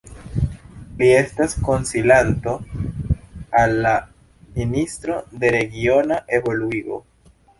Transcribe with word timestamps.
Li 1.01 1.09
estas 1.17 1.51
konsilanto 1.67 2.53
al 3.61 3.77
la 3.87 3.93
Ministro 4.55 5.19
de 5.43 5.53
Regiona 5.59 6.19
Evoluigo. 6.41 6.99